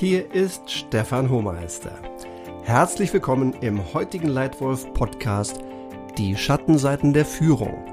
[0.00, 1.90] Hier ist Stefan Hohmeister.
[2.62, 5.58] Herzlich willkommen im heutigen Leitwolf Podcast
[6.16, 7.84] Die Schattenseiten der Führung.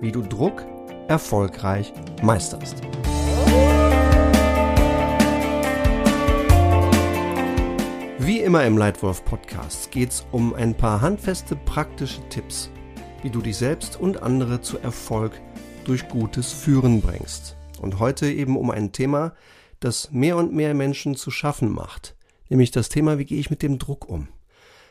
[0.00, 0.64] Wie du Druck
[1.08, 1.92] erfolgreich
[2.22, 2.76] meisterst.
[8.20, 12.70] Wie immer im Leitwolf Podcast geht es um ein paar handfeste praktische Tipps,
[13.24, 15.32] wie du dich selbst und andere zu Erfolg
[15.82, 17.56] durch gutes Führen bringst.
[17.82, 19.32] Und heute eben um ein Thema,
[19.80, 22.16] das mehr und mehr Menschen zu schaffen macht,
[22.48, 24.28] nämlich das Thema, wie gehe ich mit dem Druck um.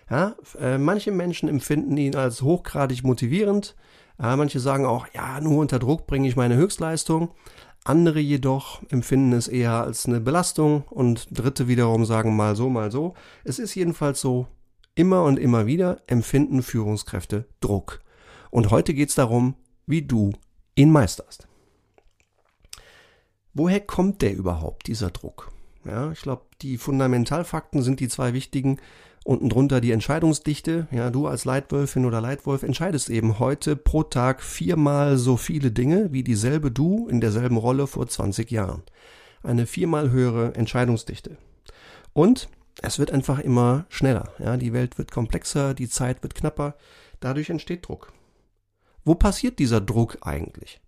[0.10, 3.76] Ja, äh, manche Menschen empfinden ihn als hochgradig motivierend,
[4.20, 7.30] äh, manche sagen auch, ja, nur unter Druck bringe ich meine Höchstleistung,
[7.84, 12.92] andere jedoch empfinden es eher als eine Belastung und dritte wiederum sagen mal so, mal
[12.92, 13.14] so.
[13.44, 14.48] Es ist jedenfalls so,
[14.96, 18.02] immer und immer wieder empfinden Führungskräfte Druck.
[18.52, 20.32] Und heute geht es darum, wie du
[20.76, 21.49] ihn meisterst.
[23.54, 25.52] Woher kommt der überhaupt, dieser Druck?
[25.86, 28.78] Ja, ich glaube, die Fundamentalfakten sind die zwei wichtigen.
[29.26, 30.88] Unten drunter die Entscheidungsdichte.
[30.92, 36.12] Ja, du als Leitwölfin oder Leitwolf entscheidest eben heute pro Tag viermal so viele Dinge
[36.12, 38.84] wie dieselbe du in derselben Rolle vor 20 Jahren.
[39.44, 41.38] Eine viermal höhere Entscheidungsdichte.
[42.14, 42.50] Und
[42.82, 44.34] es wird einfach immer schneller.
[44.40, 46.76] Ja, die Welt wird komplexer, die Zeit wird knapper.
[47.20, 48.14] Dadurch entsteht Druck.
[49.04, 50.80] Wo passiert dieser Druck eigentlich?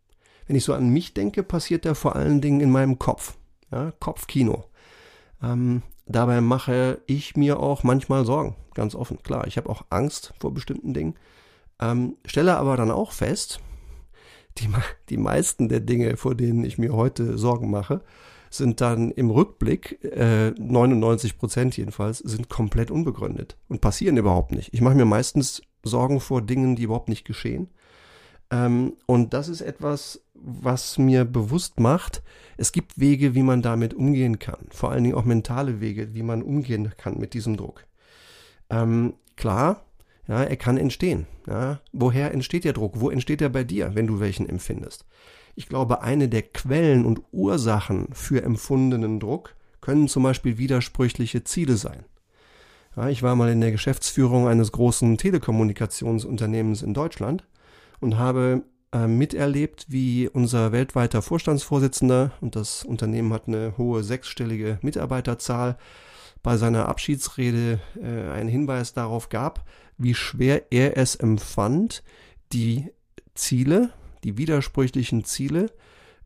[0.47, 3.37] Wenn ich so an mich denke, passiert der vor allen Dingen in meinem Kopf.
[3.71, 4.65] Ja, Kopfkino.
[5.41, 9.21] Ähm, dabei mache ich mir auch manchmal Sorgen, ganz offen.
[9.23, 11.15] Klar, ich habe auch Angst vor bestimmten Dingen.
[11.79, 13.59] Ähm, stelle aber dann auch fest,
[14.57, 14.69] die,
[15.09, 18.01] die meisten der Dinge, vor denen ich mir heute Sorgen mache,
[18.49, 24.73] sind dann im Rückblick, äh, 99 Prozent jedenfalls, sind komplett unbegründet und passieren überhaupt nicht.
[24.73, 27.69] Ich mache mir meistens Sorgen vor Dingen, die überhaupt nicht geschehen.
[28.51, 32.23] Ähm, und das ist etwas, was mir bewusst macht,
[32.57, 34.67] es gibt Wege, wie man damit umgehen kann.
[34.69, 37.85] Vor allen Dingen auch mentale Wege, wie man umgehen kann mit diesem Druck.
[38.69, 39.85] Ähm, klar,
[40.27, 41.27] ja, er kann entstehen.
[41.47, 41.79] Ja.
[41.91, 42.99] Woher entsteht der Druck?
[42.99, 45.05] Wo entsteht er bei dir, wenn du welchen empfindest?
[45.55, 51.75] Ich glaube, eine der Quellen und Ursachen für empfundenen Druck können zum Beispiel widersprüchliche Ziele
[51.75, 52.05] sein.
[52.95, 57.45] Ja, ich war mal in der Geschäftsführung eines großen Telekommunikationsunternehmens in Deutschland
[57.99, 64.79] und habe äh, miterlebt, wie unser weltweiter Vorstandsvorsitzender, und das Unternehmen hat eine hohe sechsstellige
[64.81, 65.77] Mitarbeiterzahl,
[66.43, 69.63] bei seiner Abschiedsrede äh, einen Hinweis darauf gab,
[69.97, 72.03] wie schwer er es empfand,
[72.51, 72.89] die
[73.35, 73.91] Ziele,
[74.23, 75.71] die widersprüchlichen Ziele,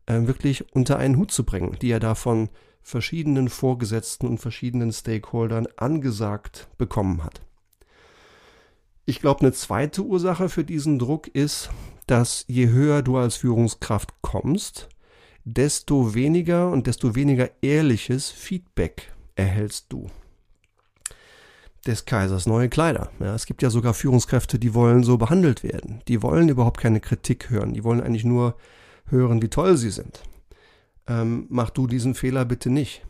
[0.06, 2.48] äh, wirklich unter einen Hut zu bringen, die er da von
[2.82, 7.42] verschiedenen Vorgesetzten und verschiedenen Stakeholdern angesagt bekommen hat.
[9.04, 11.70] Ich glaube, eine zweite Ursache für diesen Druck ist,
[12.06, 14.88] dass je höher du als Führungskraft kommst,
[15.44, 20.08] desto weniger und desto weniger ehrliches Feedback erhältst du.
[21.86, 23.10] Des Kaisers neue Kleider.
[23.20, 26.02] Ja, es gibt ja sogar Führungskräfte, die wollen so behandelt werden.
[26.08, 27.74] Die wollen überhaupt keine Kritik hören.
[27.74, 28.56] Die wollen eigentlich nur
[29.06, 30.22] hören, wie toll sie sind.
[31.06, 33.06] Ähm, mach du diesen Fehler bitte nicht.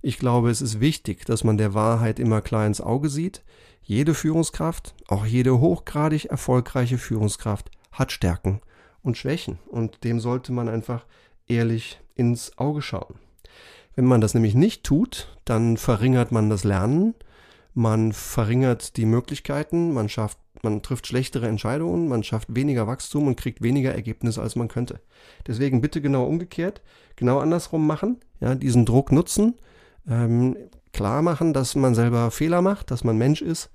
[0.00, 3.42] Ich glaube, es ist wichtig, dass man der Wahrheit immer klar ins Auge sieht.
[3.82, 8.60] Jede Führungskraft, auch jede hochgradig erfolgreiche Führungskraft, hat Stärken
[9.02, 9.58] und Schwächen.
[9.68, 11.06] Und dem sollte man einfach
[11.46, 13.16] ehrlich ins Auge schauen.
[13.94, 17.14] Wenn man das nämlich nicht tut, dann verringert man das Lernen,
[17.74, 23.36] man verringert die Möglichkeiten, man schafft, man trifft schlechtere Entscheidungen, man schafft weniger Wachstum und
[23.36, 25.00] kriegt weniger Ergebnisse, als man könnte.
[25.46, 26.82] Deswegen bitte genau umgekehrt,
[27.16, 29.54] genau andersrum machen, ja, diesen Druck nutzen,
[30.08, 30.56] ähm,
[30.92, 33.70] klar machen, dass man selber Fehler macht, dass man Mensch ist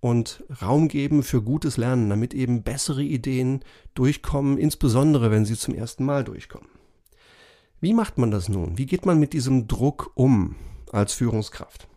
[0.00, 3.60] und Raum geben für gutes Lernen, damit eben bessere Ideen
[3.94, 6.68] durchkommen, insbesondere wenn sie zum ersten Mal durchkommen.
[7.80, 8.78] Wie macht man das nun?
[8.78, 10.56] Wie geht man mit diesem Druck um
[10.90, 11.88] als Führungskraft?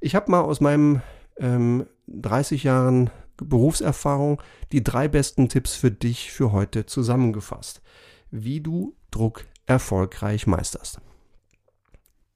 [0.00, 1.02] Ich habe mal aus meinem
[1.38, 4.40] ähm, 30 Jahren Berufserfahrung
[4.72, 7.82] die drei besten Tipps für dich für heute zusammengefasst,
[8.30, 11.00] wie du Druck erfolgreich meisterst.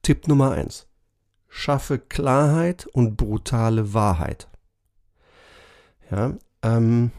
[0.01, 0.87] Tipp Nummer eins:
[1.47, 4.47] Schaffe Klarheit und brutale Wahrheit.
[6.11, 7.11] Ja, ähm,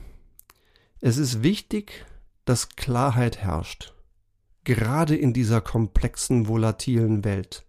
[1.00, 2.06] es ist wichtig,
[2.44, 3.94] dass Klarheit herrscht,
[4.64, 7.64] gerade in dieser komplexen, volatilen Welt.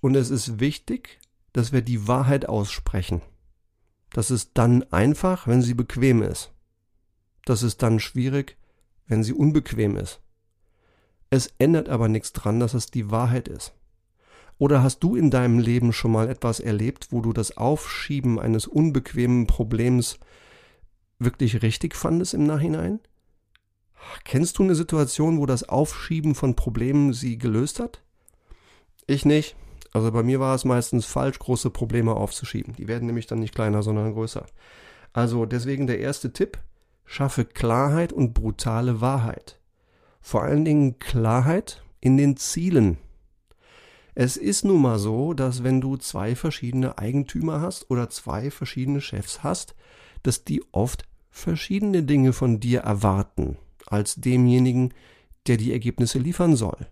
[0.00, 1.18] Und es ist wichtig,
[1.52, 3.22] dass wir die Wahrheit aussprechen.
[4.10, 6.52] Das ist dann einfach, wenn sie bequem ist.
[7.44, 8.56] Das ist dann schwierig,
[9.06, 10.20] wenn sie unbequem ist.
[11.30, 13.74] Es ändert aber nichts dran, dass es die Wahrheit ist.
[14.58, 18.66] Oder hast du in deinem Leben schon mal etwas erlebt, wo du das Aufschieben eines
[18.66, 20.18] unbequemen Problems
[21.18, 23.00] wirklich richtig fandest im Nachhinein?
[24.24, 28.02] Kennst du eine Situation, wo das Aufschieben von Problemen sie gelöst hat?
[29.06, 29.56] Ich nicht.
[29.92, 32.74] Also bei mir war es meistens falsch, große Probleme aufzuschieben.
[32.76, 34.44] Die werden nämlich dann nicht kleiner, sondern größer.
[35.12, 36.58] Also deswegen der erste Tipp,
[37.04, 39.58] schaffe Klarheit und brutale Wahrheit.
[40.20, 42.98] Vor allen Dingen Klarheit in den Zielen.
[44.18, 49.02] Es ist nun mal so, dass wenn du zwei verschiedene Eigentümer hast oder zwei verschiedene
[49.02, 49.74] Chefs hast,
[50.22, 54.94] dass die oft verschiedene Dinge von dir erwarten als demjenigen,
[55.46, 56.86] der die Ergebnisse liefern soll.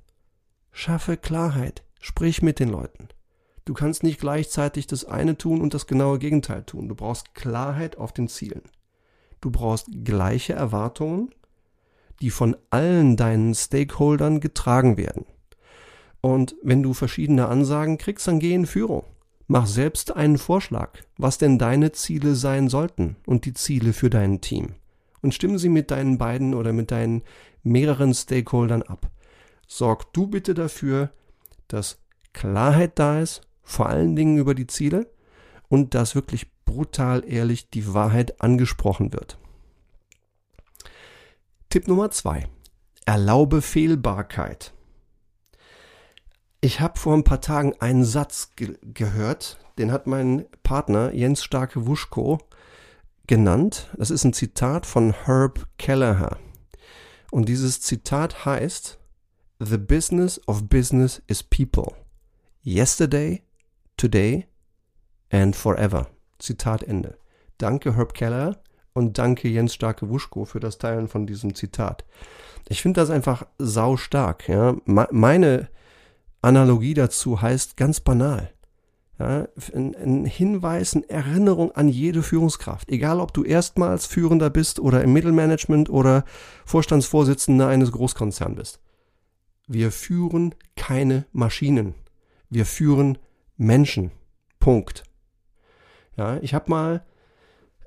[0.70, 3.08] Schaffe Klarheit, sprich mit den Leuten.
[3.64, 6.88] Du kannst nicht gleichzeitig das eine tun und das genaue Gegenteil tun.
[6.88, 8.64] Du brauchst Klarheit auf den Zielen.
[9.40, 11.30] Du brauchst gleiche Erwartungen,
[12.20, 15.24] die von allen deinen Stakeholdern getragen werden.
[16.24, 19.04] Und wenn du verschiedene Ansagen kriegst, dann geh in Führung.
[19.46, 20.88] Mach selbst einen Vorschlag,
[21.18, 24.76] was denn deine Ziele sein sollten und die Ziele für dein Team.
[25.20, 27.24] Und stimme sie mit deinen beiden oder mit deinen
[27.62, 29.10] mehreren Stakeholdern ab.
[29.66, 31.10] Sorg du bitte dafür,
[31.68, 31.98] dass
[32.32, 35.12] Klarheit da ist, vor allen Dingen über die Ziele
[35.68, 39.36] und dass wirklich brutal ehrlich die Wahrheit angesprochen wird.
[41.68, 42.46] Tipp Nummer zwei:
[43.04, 44.72] Erlaube Fehlbarkeit.
[46.64, 51.44] Ich habe vor ein paar Tagen einen Satz ge gehört, den hat mein Partner Jens
[51.44, 52.38] Starke Wuschko
[53.26, 53.90] genannt.
[53.98, 56.38] Das ist ein Zitat von Herb Kelleher.
[57.30, 58.98] Und dieses Zitat heißt,
[59.60, 61.92] The business of business is people.
[62.64, 63.42] Yesterday,
[63.98, 64.46] today
[65.30, 66.06] and forever.
[66.38, 67.18] Zitat Ende.
[67.58, 68.62] Danke Herb Keller
[68.94, 72.06] und danke Jens Starke Wuschko für das Teilen von diesem Zitat.
[72.70, 74.48] Ich finde das einfach sau stark.
[74.48, 74.76] Ja?
[74.86, 75.68] Meine
[76.44, 78.50] Analogie dazu heißt ganz banal.
[79.18, 82.88] Ja, ein, Hinweis, eine Erinnerung an jede Führungskraft.
[82.88, 86.24] Egal, ob du erstmals Führender bist oder im Mittelmanagement oder
[86.64, 88.80] Vorstandsvorsitzender eines Großkonzerns bist.
[89.66, 91.94] Wir führen keine Maschinen.
[92.50, 93.18] Wir führen
[93.56, 94.10] Menschen.
[94.58, 95.04] Punkt.
[96.16, 97.04] Ja, ich habe mal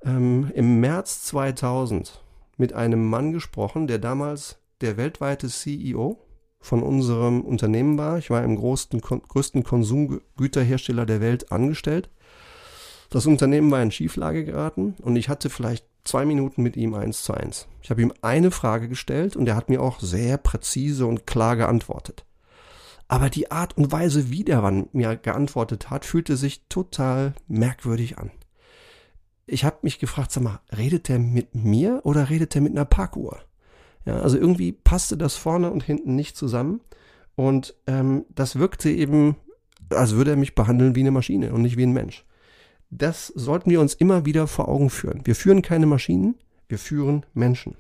[0.03, 2.24] ähm, im März 2000
[2.57, 6.19] mit einem Mann gesprochen, der damals der weltweite CEO
[6.59, 8.18] von unserem Unternehmen war.
[8.18, 12.09] Ich war im größten, größten Konsumgüterhersteller der Welt angestellt.
[13.09, 17.24] Das Unternehmen war in Schieflage geraten und ich hatte vielleicht zwei Minuten mit ihm eins
[17.24, 17.68] zu eins.
[17.81, 21.56] Ich habe ihm eine Frage gestellt und er hat mir auch sehr präzise und klar
[21.56, 22.25] geantwortet.
[23.07, 28.18] Aber die Art und Weise, wie der Mann mir geantwortet hat, fühlte sich total merkwürdig
[28.18, 28.31] an.
[29.45, 32.83] Ich habe mich gefragt, sag mal, redet der mit mir oder redet der mit einer
[32.83, 33.39] Parkuhr?
[34.07, 36.80] Ja, also irgendwie passte das vorne und hinten nicht zusammen.
[37.36, 39.36] Und ähm, das wirkte eben,
[39.89, 42.25] als würde er mich behandeln wie eine Maschine und nicht wie ein Mensch.
[42.89, 45.25] Das sollten wir uns immer wieder vor Augen führen.
[45.25, 46.36] Wir führen keine Maschinen,
[46.69, 47.75] wir führen Menschen.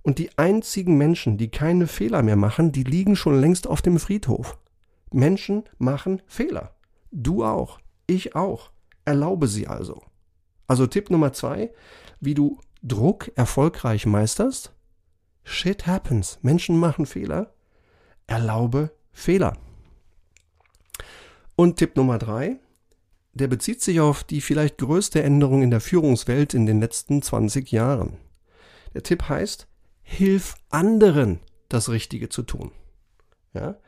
[0.00, 3.98] Und die einzigen Menschen, die keine Fehler mehr machen, die liegen schon längst auf dem
[3.98, 4.56] Friedhof.
[5.12, 6.70] Menschen machen Fehler.
[7.10, 7.78] Du auch.
[8.06, 8.70] Ich auch.
[9.04, 10.02] Erlaube sie also.
[10.66, 11.72] Also Tipp Nummer zwei,
[12.20, 14.72] wie du Druck erfolgreich meisterst,
[15.48, 16.38] Shit happens.
[16.42, 17.54] Menschen machen Fehler.
[18.26, 19.56] Erlaube Fehler.
[21.54, 22.58] Und Tipp Nummer drei,
[23.32, 27.70] der bezieht sich auf die vielleicht größte Änderung in der Führungswelt in den letzten 20
[27.70, 28.18] Jahren.
[28.92, 29.68] Der Tipp heißt,
[30.02, 31.38] hilf anderen,
[31.68, 32.72] das Richtige zu tun.
[33.54, 33.78] Ja?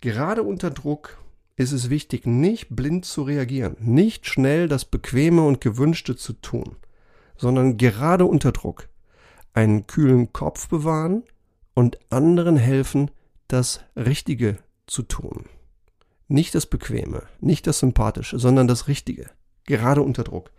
[0.00, 1.18] Gerade unter Druck
[1.56, 6.76] ist es wichtig, nicht blind zu reagieren, nicht schnell das Bequeme und Gewünschte zu tun,
[7.36, 8.88] sondern gerade unter Druck
[9.56, 11.24] einen kühlen Kopf bewahren
[11.74, 13.10] und anderen helfen,
[13.48, 15.46] das Richtige zu tun.
[16.28, 19.30] Nicht das Bequeme, nicht das Sympathische, sondern das Richtige,
[19.64, 20.50] gerade unter Druck.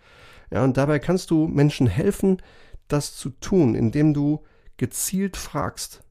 [0.49, 2.41] Ja, und dabei kannst du Menschen helfen,
[2.87, 4.43] das zu tun, indem du
[4.77, 6.01] gezielt fragst,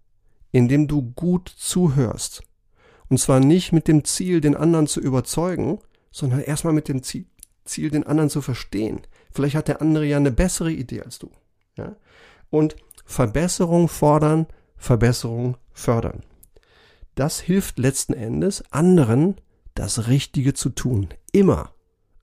[0.52, 2.43] indem du gut zuhörst.
[3.09, 5.78] Und zwar nicht mit dem Ziel, den anderen zu überzeugen,
[6.12, 7.26] sondern erstmal mit dem Ziel,
[7.90, 9.00] den anderen zu verstehen.
[9.33, 11.31] Vielleicht hat der andere ja eine bessere Idee als du.
[11.76, 11.97] Ja?
[12.57, 14.47] Und Verbesserung fordern,
[14.77, 16.23] Verbesserung fördern.
[17.15, 19.37] Das hilft letzten Endes anderen,
[19.75, 21.09] das Richtige zu tun.
[21.33, 21.73] Immer.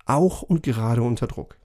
[0.05, 1.57] Auch und gerade unter Druck.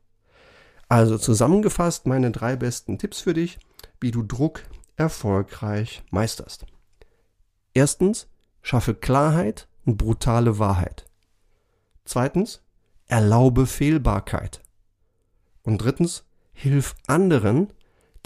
[0.89, 3.59] Also zusammengefasst meine drei besten Tipps für dich,
[4.01, 4.63] wie du Druck
[4.97, 6.67] erfolgreich meisterst.
[7.75, 8.29] Erstens,
[8.63, 11.07] schaffe Klarheit und brutale Wahrheit.
[12.05, 12.63] Zweitens,
[13.07, 14.63] erlaube Fehlbarkeit.
[15.63, 17.73] Und drittens, hilf anderen,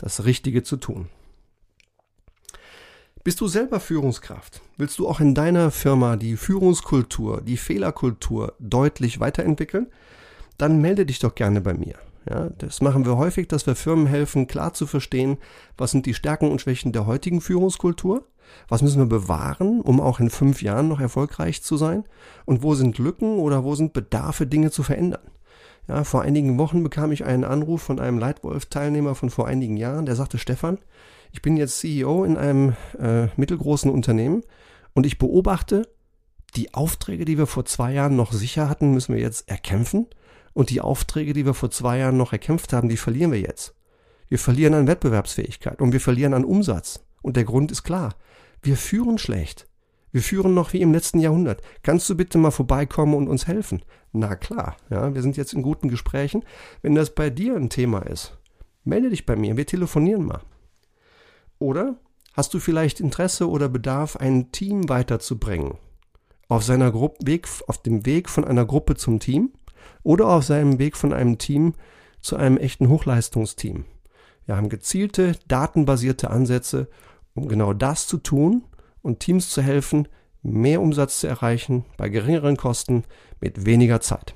[0.02, 1.08] das Richtige zu tun.
[3.24, 4.60] Bist du selber Führungskraft?
[4.76, 9.86] Willst du auch in deiner Firma die Führungskultur, die Fehlerkultur deutlich weiterentwickeln?
[10.58, 11.94] Dann melde dich doch gerne bei mir.
[12.28, 15.38] Ja, das machen wir häufig, dass wir Firmen helfen, klar zu verstehen,
[15.76, 18.26] was sind die Stärken und Schwächen der heutigen Führungskultur,
[18.68, 22.04] was müssen wir bewahren, um auch in fünf Jahren noch erfolgreich zu sein,
[22.44, 25.22] und wo sind Lücken oder wo sind Bedarfe, Dinge zu verändern.
[25.88, 30.06] Ja, vor einigen Wochen bekam ich einen Anruf von einem Leitwolf-Teilnehmer von vor einigen Jahren,
[30.06, 30.78] der sagte, Stefan,
[31.32, 34.42] ich bin jetzt CEO in einem äh, mittelgroßen Unternehmen
[34.94, 35.88] und ich beobachte,
[36.54, 40.06] die Aufträge, die wir vor zwei Jahren noch sicher hatten, müssen wir jetzt erkämpfen.
[40.52, 43.74] Und die Aufträge, die wir vor zwei Jahren noch erkämpft haben, die verlieren wir jetzt.
[44.28, 47.00] Wir verlieren an Wettbewerbsfähigkeit und wir verlieren an Umsatz.
[47.22, 48.14] Und der Grund ist klar.
[48.60, 49.66] Wir führen schlecht.
[50.12, 51.62] Wir führen noch wie im letzten Jahrhundert.
[51.82, 53.82] Kannst du bitte mal vorbeikommen und uns helfen?
[54.12, 56.44] Na klar, ja, wir sind jetzt in guten Gesprächen.
[56.82, 58.36] Wenn das bei dir ein Thema ist,
[58.84, 60.42] melde dich bei mir, wir telefonieren mal.
[61.58, 61.96] Oder
[62.34, 65.78] hast du vielleicht Interesse oder Bedarf, ein Team weiterzubringen?
[66.48, 69.52] Auf seiner Gruppe, Weg, auf dem Weg von einer Gruppe zum Team
[70.02, 71.72] oder auf seinem Weg von einem Team
[72.20, 73.86] zu einem echten Hochleistungsteam.
[74.44, 76.88] Wir haben gezielte, datenbasierte Ansätze,
[77.34, 78.64] um genau das zu tun
[79.02, 80.08] und Teams zu helfen,
[80.42, 83.04] mehr Umsatz zu erreichen bei geringeren Kosten
[83.40, 84.34] mit weniger Zeit.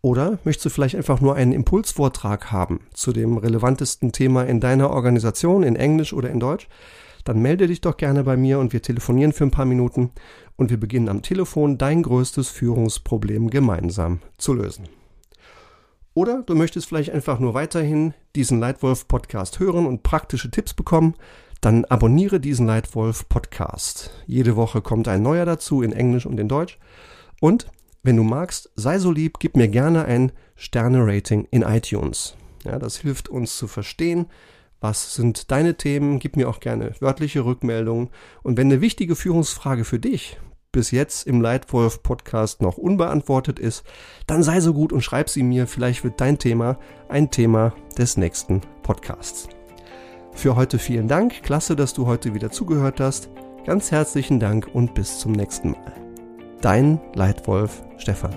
[0.00, 4.90] Oder möchtest du vielleicht einfach nur einen Impulsvortrag haben zu dem relevantesten Thema in deiner
[4.90, 6.68] Organisation in Englisch oder in Deutsch?
[7.24, 10.10] Dann melde dich doch gerne bei mir und wir telefonieren für ein paar Minuten
[10.56, 14.88] und wir beginnen am Telefon dein größtes Führungsproblem gemeinsam zu lösen.
[16.12, 21.14] Oder du möchtest vielleicht einfach nur weiterhin diesen Leitwolf Podcast hören und praktische Tipps bekommen,
[21.64, 24.10] dann abonniere diesen Leitwolf Podcast.
[24.26, 26.78] Jede Woche kommt ein neuer dazu in Englisch und in Deutsch.
[27.40, 27.70] Und
[28.02, 32.36] wenn du magst, sei so lieb, gib mir gerne ein Sterne-Rating in iTunes.
[32.64, 34.26] Ja, das hilft uns zu verstehen,
[34.80, 38.10] was sind deine Themen, gib mir auch gerne wörtliche Rückmeldungen.
[38.42, 40.38] Und wenn eine wichtige Führungsfrage für dich
[40.70, 43.84] bis jetzt im Leitwolf Podcast noch unbeantwortet ist,
[44.26, 45.66] dann sei so gut und schreib sie mir.
[45.66, 46.78] Vielleicht wird dein Thema
[47.08, 49.48] ein Thema des nächsten Podcasts.
[50.34, 51.42] Für heute vielen Dank.
[51.42, 53.30] Klasse, dass du heute wieder zugehört hast.
[53.64, 55.92] Ganz herzlichen Dank und bis zum nächsten Mal.
[56.60, 58.34] Dein Leitwolf Stefan.